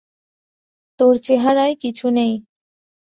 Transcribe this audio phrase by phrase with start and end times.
[0.99, 2.33] তোর চেহারায় কিছু নেই!